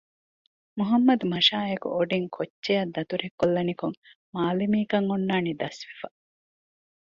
[0.77, 3.97] މުޙައްމަދު މަށާއެކު އޮޑިން ކޮއްޗެއަށް ދަތުރެއްކޮށްލަނިކޮށް
[4.33, 6.07] މާލިމީކަން އޮންނާނީ ދަސްވެފަ